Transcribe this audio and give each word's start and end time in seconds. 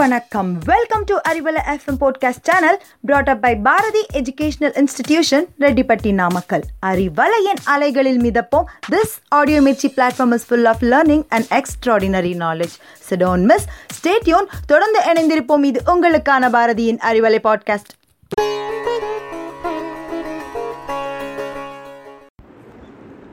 வணக்கம். 0.00 0.58
Welcome 0.64 1.04
to 1.04 1.16
Arivalai 1.28 1.60
FM 1.66 2.00
podcast 2.00 2.42
channel 2.42 2.82
brought 3.00 3.28
up 3.28 3.42
by 3.42 3.56
Bharathi 3.56 4.06
educational 4.12 4.80
institution 4.80 5.44
Rettipatti 5.60 6.12
Namakkal 6.12 6.62
அறிவலையின் 6.86 7.60
அலைகளில் 7.64 8.20
மிதப்போம். 8.20 8.64
This 8.90 9.14
audio 9.28 9.60
Mirchi 9.60 9.92
platform 9.96 10.32
is 10.32 10.46
full 10.46 10.64
of 10.64 10.82
learning 10.82 11.24
and 11.28 11.44
extraordinary 11.50 12.32
knowledge 12.38 12.76
so don't 13.10 13.42
miss 13.42 13.66
stay tuned 14.00 14.46
தொடர்ந்து 14.66 15.00
இணைந்திருப்போம். 15.12 15.64
இது 15.64 15.82
உங்களுக்கான 15.86 16.50
பாரதியின் 16.50 16.98
Arivalai 17.10 17.38
podcast 17.44 17.92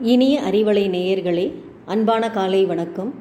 இனிய 0.00 0.40
அறிவலை 0.40 0.88
நேயர்களே 0.88 1.52
அன்பான 1.86 2.30
காலை 2.30 2.64
வணக்கம். 2.64 3.14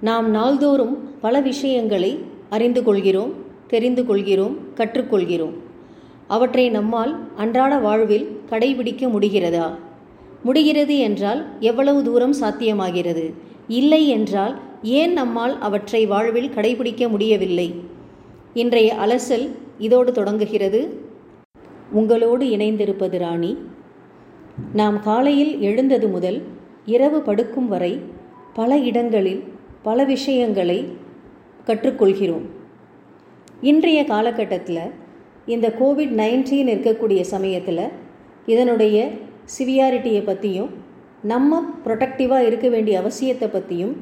நாம் 0.00 0.30
நாள்தோறும் 0.30 1.20
பல 1.20 1.40
விஷயங்களை 1.40 2.36
அறிந்து 2.50 2.82
கொள்கிறோம் 2.82 3.32
தெரிந்து 3.66 4.06
கொள்கிறோம் 4.06 4.56
கற்றுக்கொள்கிறோம். 4.76 5.52
அவற்றை 6.28 6.70
நம்மால் 6.70 7.28
அன்றாட 7.36 7.78
வாழ்வில் 7.78 8.40
கடைபிடிக்க 8.50 9.08
முடிகிறதா? 9.08 9.74
முடிகிறது 10.42 10.98
என்றால் 10.98 11.46
எவ்வளவு 11.60 12.02
தூரம் 12.02 12.34
சாத்தியமாகிறது? 12.40 13.32
இல்லை 13.68 14.08
என்றால் 14.08 14.60
ஏன் 14.82 15.12
நம்மால் 15.12 15.60
அவற்றை 15.60 16.06
வாழ்வில் 16.06 16.50
கடைபிடிக்க 16.50 17.08
முடியவில்லை? 17.08 17.74
இன்றைய 18.54 18.94
அலசல் 18.94 19.48
இதோடு 19.78 20.12
தொடங்குகிறது. 20.12 21.00
உங்களோடு 21.92 22.46
இணைந்திருப்பது 22.46 23.18
ராணி. 23.18 23.56
நாம் 24.72 25.00
காலையில் 25.00 25.60
எழுந்தது 25.60 26.08
முதல் 26.08 26.42
இரவு 26.84 27.20
படுக்கும் 27.20 27.68
வரை 27.68 28.00
பல 28.54 28.78
இடங்களில் 28.78 29.44
பல 29.82 30.04
விஷயங்களை 30.04 31.06
கற்றுக்கொள்கிறோம். 31.68 32.46
இன்றைய 33.60 34.04
காலகட்டத்தில் 34.04 34.84
இந்த 35.46 35.66
கோவிட் 35.80 36.12
நைன்டீன் 36.20 36.70
இருக்கக்கூடிய 36.74 37.20
சமயத்தில் 37.20 37.84
இதனுடைய 38.46 39.08
சிவியாரிட்டியை 39.58 40.22
பற்றியும் 40.24 40.70
நம்ம 41.22 41.60
ப்ரொடக்டிவாக 41.84 42.46
இருக்க 42.46 42.68
வேண்டிய 42.68 43.02
அவசியத்தை 43.02 43.48
பற்றியும் 43.52 43.94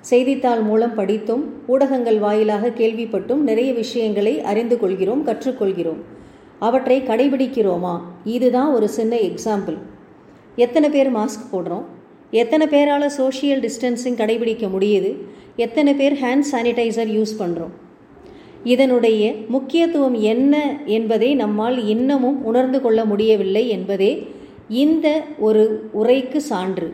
செய்தித்தாள் 0.00 0.60
மூலம் 0.60 0.94
படித்தும் 0.94 1.42
ஊடகங்கள் 1.66 2.18
வாயிலாக 2.18 2.68
கேள்விப்பட்டும் 2.68 3.42
நிறைய 3.48 3.72
விஷயங்களை 3.72 4.42
அறிந்து 4.42 4.78
கொள்கிறோம் 4.78 5.26
கற்றுக்கொள்கிறோம். 5.26 6.00
அவற்றை 6.58 7.02
கடைபிடிக்கிறோமா? 7.02 7.94
இதுதான் 8.24 8.72
ஒரு 8.72 8.88
சின்ன 8.88 9.16
எக்ஸாம்பிள் 9.16 9.78
எத்தனை 10.56 10.88
பேர் 10.88 11.14
மாஸ்க் 11.14 11.50
போடுறோம்? 11.52 11.84
எத்தனை 12.30 12.66
பேரால் 12.66 13.08
சோஷியல் 13.08 13.60
டிஸ்டன்சிங் 13.60 14.18
கடைபிடிக்க 14.22 14.66
முடியுது? 14.76 15.10
எத்தனை 15.64 15.92
பேர் 16.00 16.16
ஹேண்ட் 16.22 16.46
சானிடைசர் 16.52 17.10
யூஸ் 17.16 17.32
பண்ணுறோம் 17.40 17.74
இதனுடைய 18.72 19.24
முக்கியத்துவம் 19.54 20.16
என்ன 20.32 20.54
என்பதை 20.96 21.30
நம்மால் 21.42 21.78
இன்னமும் 21.94 22.38
உணர்ந்து 22.50 22.78
கொள்ள 22.80 23.00
முடியவில்லை 23.10 23.64
என்பதே 23.76 24.10
இந்த 24.82 25.06
ஒரு 25.38 25.62
உரைக்கு 26.00 26.40
சான்று. 26.50 26.88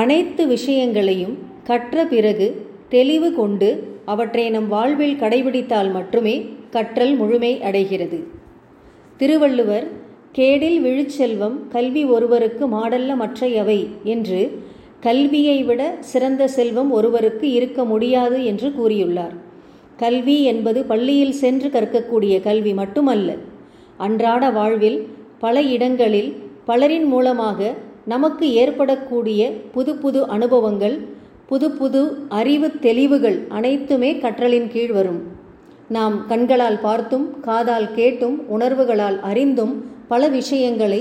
அனைத்து 0.00 0.42
விஷயங்களையும் 0.54 1.34
கற்ற 1.68 2.04
பிறகு 2.12 2.46
தெளிவு 2.94 3.28
கொண்டு 3.40 3.68
அவற்றை 4.12 4.46
நம் 4.54 4.68
வாழ்வில் 4.74 5.20
கடைபிடித்தால் 5.20 5.90
மட்டுமே 5.96 6.34
கற்றல் 6.74 7.14
முழுமை 7.20 7.52
அடைகிறது. 7.68 8.18
திருவள்ளுவர் 9.20 9.86
கேடில் 10.38 10.78
விழுச்செல்வம் 10.86 11.56
கல்வி 11.74 12.02
ஒருவருக்கு 12.14 12.64
மாடல்ல 12.68 13.12
மற்றையவை 13.22 13.80
என்று 14.14 14.40
கல்வியை 15.06 15.58
விட 15.68 15.82
சிறந்த 16.12 16.42
செல்வம் 16.56 16.90
ஒருவருக்கு 16.98 17.46
இருக்க 17.58 17.80
முடியாது 17.84 18.38
என்று 18.50 18.68
கூறியுள்ளார். 18.78 19.34
கல்வி 20.02 20.36
என்பது 20.42 20.80
பள்ளியில் 20.90 21.36
சென்று 21.42 21.68
கற்கக்கூடிய 21.68 22.34
கல்வி 22.46 22.72
மட்டுமல்ல 22.74 23.30
அன்றாட 23.96 24.44
வாழ்வில் 24.50 24.98
பல 25.38 25.62
இடங்களில் 25.74 26.30
பலரின் 26.68 27.08
மூலமாக 27.12 27.72
நமக்கு 28.12 28.46
ஏற்படக்கூடிய 28.62 29.42
புது 29.74 29.92
புது 30.02 30.20
அனுபவங்கள் 30.34 30.96
புது 31.50 31.68
புது 31.78 32.02
அறிவு 32.40 32.68
தெளிவுகள் 32.86 33.38
அனைத்துமே 33.48 34.10
கற்றலின் 34.22 34.68
கீழ் 34.68 34.92
வரும். 34.96 35.20
நாம் 35.96 36.16
கண்களால் 36.26 36.78
பார்த்தும் 36.86 37.26
காதால் 37.40 37.88
கேட்டும் 37.94 38.36
உணர்வுகளால் 38.48 39.18
அறிந்தும் 39.30 39.74
பல 40.08 40.28
விஷயங்களை 40.38 41.00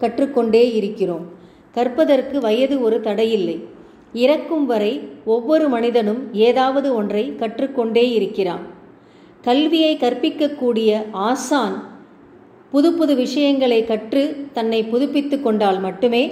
கற்றுக்கொண்டே 0.00 0.64
இருக்கிறோம். 0.80 1.24
கற்பதற்கு 1.74 2.36
வயது 2.40 2.76
ஒரு 2.86 3.00
தடையில்லை. 3.00 3.56
இறக்கும் 4.12 4.66
வரை 4.66 4.92
ஒவ்வொரு 5.24 5.66
மனிதனும் 5.68 6.20
ஏதாவது 6.48 6.88
ஒன்றை 6.94 7.24
கற்றுக்கொண்டே 7.36 8.04
இருக்கிறான். 8.18 8.64
கல்வியை 9.42 9.92
கற்பிக்கக்கூடிய 9.96 10.90
ஆசான் 11.12 11.76
புது 12.70 12.92
புது 12.92 13.14
விஷயங்களை 13.14 13.80
கற்று 13.84 14.22
தன்னை 14.52 14.80
புதுப்பித்து 14.82 15.36
கொண்டால் 15.40 15.80
மட்டுமே 15.80 16.22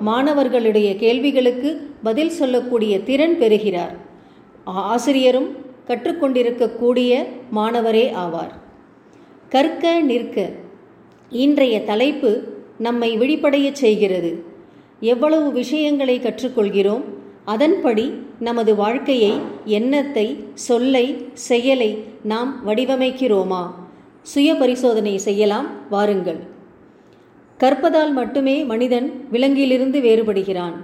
மாணவர்களுடைய 0.00 0.96
கேள்விகளுக்கு 0.96 1.70
பதில் 2.02 2.32
சொல்லக்கூடிய 2.38 2.94
திறன் 3.00 3.36
பெறுகிறார். 3.38 3.94
ஆசிரியரும் 4.64 5.50
கற்றுக்கொண்டிருக்கக்கூடிய 5.88 7.12
மாணவரே 7.56 8.06
ஆவார். 8.24 8.54
கற்க 9.48 10.00
நிற்க 10.00 10.48
இன்றைய 11.30 11.76
தலைப்பு 11.90 12.30
நம்மை 12.78 13.10
விழிப்படைய 13.18 13.68
செய்கிறது. 13.72 14.32
எவ்வளவு 15.02 15.52
விஷயங்களை 15.52 16.20
கற்றுக்கொள்கிறோம் 16.20 17.02
அதன்படி 17.44 18.12
நமது 18.40 18.74
வாழ்க்கையை 18.74 19.32
எண்ணத்தை 19.64 20.36
சொல்லை 20.54 21.24
செயலை 21.34 22.04
நாம் 22.22 22.62
வடிவமைக்கிறோமா? 22.66 23.62
சுய 24.22 24.54
பரிசோதனை 24.54 25.18
செய்யலாம் 25.18 25.68
வாருங்கள். 25.90 26.40
கற்பதால் 27.58 28.12
மட்டுமே 28.12 28.64
மனிதன் 28.64 29.26
விலங்கிலிருந்து 29.30 30.00
வேறுபடுகிறான். 30.00 30.76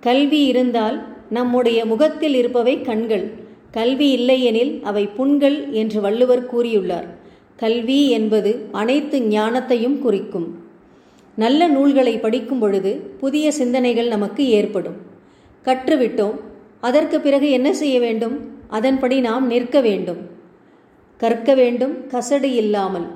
கல்வி 0.00 0.44
இருந்தால் 0.44 1.04
நம்முடைய 1.30 1.84
முகத்தில் 1.84 2.34
இருப்பவை 2.34 2.80
கண்கள் 2.80 3.26
கல்வி 3.70 4.10
இல்லையெனில் 4.10 4.82
அவை 4.82 5.06
புண்கள் 5.06 5.72
என்று 5.72 6.00
வள்ளுவர் 6.00 6.56
கூறியுள்ளார். 6.56 7.08
கல்வி 7.56 8.10
என்பது 8.10 8.68
அனைத்து 8.72 9.18
ஞானத்தையும் 9.18 9.98
குறிக்கும். 9.98 10.63
நல்ல 11.36 11.68
நூல்களை 11.68 12.18
படிக்கும் 12.18 12.58
பொழுது 12.58 12.96
புதிய 12.96 13.52
சிந்தனைகள் 13.52 14.08
நமக்கு 14.08 14.48
ஏற்படும். 14.48 14.96
கற்றுவிட்டோம் 15.64 16.40
அதற்கு 16.80 17.20
பிறகு 17.20 17.50
என்ன 17.50 17.72
செய்ய 17.72 18.00
வேண்டும்? 18.00 18.58
அதன்படி 18.68 19.20
நாம் 19.20 19.46
நிற்க 19.46 19.80
வேண்டும். 19.80 20.16
கற்க 21.16 21.54
வேண்டும் 21.54 22.06
கசடு 22.08 22.54
இல்லாமல். 22.54 23.06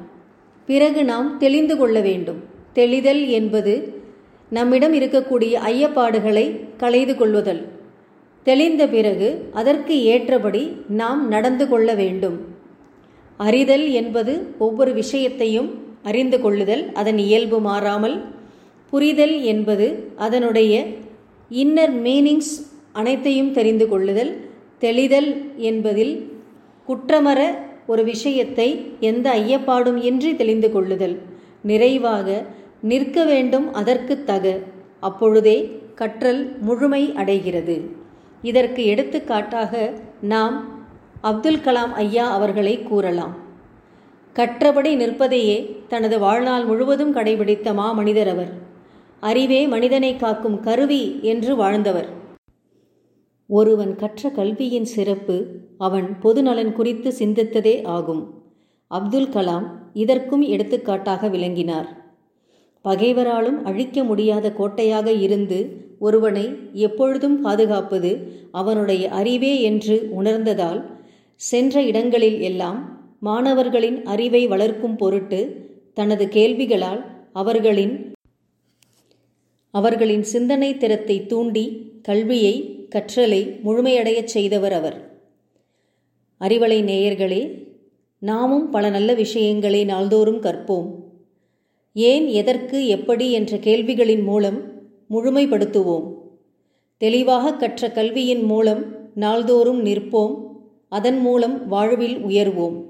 பிறகு 0.67 1.05
நாம் 1.05 1.39
தெளிந்து 1.39 1.77
கொள்ள 1.77 2.01
வேண்டும். 2.01 2.43
தெளிதல் 2.73 3.27
என்பது 3.27 4.03
நம்மிடம் 4.51 4.93
இருக்கக்கூடிய 4.93 5.59
ஐயப்பாடுகளை 5.67 6.61
களைந்து 6.77 7.17
கொள்வதல் 7.17 7.69
தெளிந்த 8.43 8.89
பிறகு 8.89 9.49
அதற்கு 9.53 10.05
ஏற்றபடி 10.05 10.77
நாம் 10.89 11.29
நடந்து 11.29 11.69
கொள்ள 11.69 11.95
வேண்டும். 11.95 12.57
அறிதல் 13.37 13.91
என்பது 13.91 14.55
ஒவ்வொரு 14.59 14.93
விஷயத்தையும் 14.93 15.88
அறிந்து 16.03 16.41
கொள்ளுதல் 16.41 16.93
அதன் 16.93 17.19
இயல்பு 17.19 17.61
மாறாமல் 17.61 18.25
புரிதல் 18.91 19.43
என்பது 19.43 20.15
அதனுடைய 20.17 20.87
இன்னர் 21.51 21.95
மீனிங்ஸ் 22.03 22.53
அனைத்தையும் 22.93 23.53
தெரிந்து 23.53 23.89
கொள்ளுதல் 23.89 24.47
தெளிதல் 24.79 25.53
என்பதில் 25.57 26.31
குற்றமற 26.89 27.41
ஒரு 27.87 28.05
விஷயத்தை 28.05 28.95
எந்த 29.01 29.31
ஐயப்பாடும் 29.31 29.97
இன்றி 29.97 30.37
தெளிந்து 30.37 30.73
கொள்ளுதல். 30.73 31.17
நிறைவாக 31.63 32.45
நிற்க 32.81 33.25
வேண்டும் 33.25 33.73
அதற்கு 33.73 34.25
தக 34.25 34.59
அப்பொழுதே 35.01 35.83
கற்றல் 35.95 36.59
முழுமை 36.61 37.13
அடைகிறது. 37.15 37.91
இதற்கு 38.43 38.85
எடுத்துக்காட்டாக 38.85 39.93
நாம் 40.21 40.57
அப்துல் 41.21 41.65
கலாம் 41.65 41.93
ஐயா 41.93 42.31
அவர்களை 42.31 42.83
கூறலாம். 42.83 43.37
கற்றபடி 44.39 44.97
நிற்பதையே 44.97 45.87
தனது 45.89 46.19
வாழ்நாள் 46.19 46.65
முழுவதும் 46.65 47.15
கடைபிடித்த 47.15 47.73
மாமனிதர் 47.75 48.27
அவர். 48.27 48.51
அறிவே 49.21 49.67
மனிதனை 49.67 50.17
காக்கும் 50.17 50.61
கருவி 50.61 51.19
என்று 51.23 51.57
வாழ்ந்தவர். 51.57 52.09
ஒருவன் 53.47 53.97
கற்ற 53.97 54.31
கல்வியின் 54.31 54.85
சிறப்பு 54.85 55.47
அவன் 55.79 56.17
பொதுநலன் 56.23 56.73
குறித்து 56.73 57.13
சிந்தித்ததே 57.19 57.83
ஆகும். 57.83 58.45
அப்துல் 58.87 59.29
கலாம் 59.29 59.67
இதற்கும் 59.93 60.41
எடுத்துக்காட்டாக 60.41 61.29
விளங்கினார். 61.29 61.89
பகைவராலும் 62.85 63.63
அழிக்க 63.63 64.05
முடியாத 64.05 64.53
கோட்டையாக 64.53 65.13
இருந்து 65.13 65.59
ஒருவனை 65.99 66.53
எப்பொழுதும் 66.73 67.41
பாதுகாப்பது 67.41 68.29
அவனுடைய 68.53 69.09
அறிவே 69.09 69.61
என்று 69.61 70.09
உணர்ந்ததால் 70.11 70.81
சென்ற 71.37 71.83
இடங்களில் 71.83 72.41
எல்லாம் 72.41 72.98
மாணவர்களின் 73.19 74.05
அறிவை 74.05 74.47
வளர்க்கும் 74.47 74.97
பொருட்டு 74.97 75.71
தனது 75.95 76.29
கேள்விகளால் 76.29 77.05
அவர்களின் 77.33 78.13
அவர்களின் 79.71 80.23
சிந்தனை 80.23 80.77
திறத்தை 80.77 81.27
தூண்டி 81.27 81.93
கல்வியை 82.03 82.87
கற்றலை 82.95 83.61
முழுமையடையச் 83.65 84.25
செய்தவர் 84.25 84.73
அவர். 84.73 85.21
அறிவலை 86.41 86.83
நேயர்களே 86.83 87.69
நாமும் 88.19 88.71
பல 88.71 88.91
நல்ல 88.91 89.15
விஷயங்களை 89.15 89.85
நாள்தோறும் 89.85 90.43
கற்போம். 90.43 90.95
ஏன் 91.95 92.27
எதற்கு 92.27 92.87
எப்படி 92.87 93.33
என்ற 93.33 93.57
கேள்விகளின் 93.57 94.23
மூலம் 94.23 94.73
முழுமைப்படுத்துவோம். 95.11 96.15
தெளிவாக 96.97 97.55
கற்ற 97.55 97.91
கல்வியின் 97.91 98.43
மூலம் 98.43 98.97
நாள்தோறும் 99.15 99.85
நிற்போம். 99.85 100.47
அதன் 100.89 101.19
மூலம் 101.19 101.69
வாழ்வில் 101.69 102.19
உயர்வோம். 102.19 102.88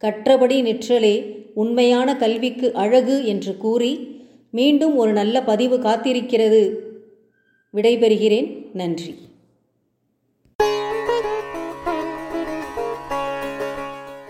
கற்றபடி 0.00 0.62
நிற்றலே 0.62 1.44
உண்மையான 1.54 2.16
கல்விக்கு 2.16 2.74
அழகு 2.74 3.26
என்று 3.26 3.56
கூறி 3.56 4.20
மீண்டும் 4.50 4.96
ஒரு 4.96 5.12
நல்ல 5.12 5.42
பதிவு 5.42 5.78
காத்திருக்கிறது. 5.78 6.76
விடைபெறுகிறேன். 7.74 8.70
நன்றி. 8.72 9.14